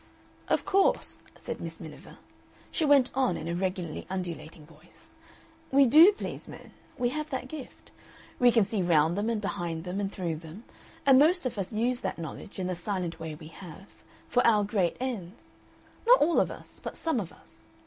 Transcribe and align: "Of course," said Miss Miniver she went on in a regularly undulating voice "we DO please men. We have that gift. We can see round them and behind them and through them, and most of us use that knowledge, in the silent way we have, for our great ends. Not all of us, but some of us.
"Of 0.47 0.65
course," 0.65 1.19
said 1.37 1.61
Miss 1.61 1.79
Miniver 1.79 2.17
she 2.71 2.85
went 2.85 3.11
on 3.13 3.37
in 3.37 3.47
a 3.47 3.53
regularly 3.53 4.07
undulating 4.09 4.65
voice 4.65 5.13
"we 5.71 5.85
DO 5.85 6.13
please 6.13 6.47
men. 6.47 6.71
We 6.97 7.09
have 7.09 7.29
that 7.29 7.47
gift. 7.47 7.91
We 8.39 8.51
can 8.51 8.63
see 8.63 8.81
round 8.81 9.15
them 9.15 9.29
and 9.29 9.39
behind 9.39 9.83
them 9.83 9.99
and 9.99 10.11
through 10.11 10.37
them, 10.37 10.63
and 11.05 11.19
most 11.19 11.45
of 11.45 11.59
us 11.59 11.71
use 11.71 11.99
that 11.99 12.17
knowledge, 12.17 12.57
in 12.57 12.65
the 12.65 12.73
silent 12.73 13.19
way 13.19 13.35
we 13.35 13.49
have, 13.49 13.89
for 14.27 14.43
our 14.43 14.63
great 14.63 14.97
ends. 14.99 15.51
Not 16.07 16.19
all 16.19 16.39
of 16.39 16.49
us, 16.49 16.79
but 16.83 16.97
some 16.97 17.19
of 17.19 17.31
us. 17.31 17.67